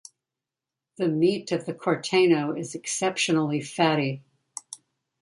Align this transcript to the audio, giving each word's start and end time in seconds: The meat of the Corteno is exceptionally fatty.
The 0.95 1.07
meat 1.07 1.51
of 1.51 1.67
the 1.67 1.75
Corteno 1.75 2.57
is 2.57 2.73
exceptionally 2.73 3.61
fatty. 3.61 4.23